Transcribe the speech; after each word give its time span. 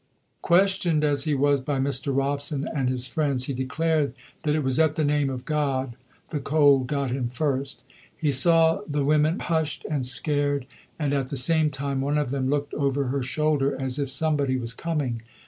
Questioned 0.41 1.03
as 1.03 1.25
he 1.25 1.35
was 1.35 1.61
by 1.61 1.77
Mr. 1.77 2.17
Robson 2.17 2.67
and 2.73 2.89
his 2.89 3.05
friends, 3.05 3.45
he 3.45 3.53
declared 3.53 4.15
that 4.41 4.55
it 4.55 4.63
was 4.63 4.79
at 4.79 4.95
the 4.95 5.05
name 5.05 5.29
of 5.29 5.45
God 5.45 5.95
the 6.31 6.39
cold 6.39 6.87
got 6.87 7.11
him 7.11 7.29
first. 7.29 7.83
He 8.17 8.31
saw 8.31 8.81
the 8.87 9.05
women 9.05 9.39
hushed 9.39 9.85
and 9.87 10.03
scared, 10.03 10.65
and 10.97 11.13
at 11.13 11.29
the 11.29 11.37
same 11.37 11.69
time 11.69 12.01
one 12.01 12.17
of 12.17 12.31
them 12.31 12.49
looked 12.49 12.73
over 12.73 13.09
her 13.09 13.21
shoulder, 13.21 13.79
as 13.79 13.99
if 13.99 14.09
somebody 14.09 14.57
was 14.57 14.73
coming. 14.73 15.21